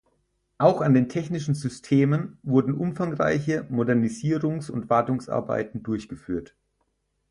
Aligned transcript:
Auch 0.57 0.81
an 0.81 0.95
den 0.95 1.09
technischen 1.09 1.53
Systemen 1.53 2.39
wurden 2.41 2.73
umfangreiche 2.73 3.67
Modernisierungs- 3.71 4.71
und 4.71 4.89
Wartungsarbeiten 4.89 5.83
durchgeführt. 5.83 6.55